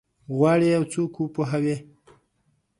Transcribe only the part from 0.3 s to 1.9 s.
غواړي یو څوک وپوهوي؟